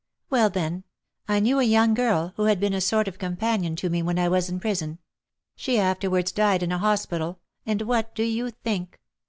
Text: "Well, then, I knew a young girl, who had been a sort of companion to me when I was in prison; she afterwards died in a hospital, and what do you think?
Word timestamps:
"Well, 0.31 0.49
then, 0.49 0.83
I 1.27 1.39
knew 1.39 1.59
a 1.59 1.63
young 1.63 1.93
girl, 1.93 2.33
who 2.35 2.45
had 2.45 2.59
been 2.59 2.73
a 2.73 2.81
sort 2.81 3.07
of 3.07 3.19
companion 3.19 3.75
to 3.75 3.89
me 3.91 4.01
when 4.01 4.17
I 4.17 4.29
was 4.29 4.49
in 4.49 4.59
prison; 4.59 4.97
she 5.55 5.77
afterwards 5.79 6.31
died 6.31 6.63
in 6.63 6.71
a 6.71 6.79
hospital, 6.79 7.39
and 7.67 7.83
what 7.83 8.15
do 8.15 8.23
you 8.23 8.49
think? 8.49 8.99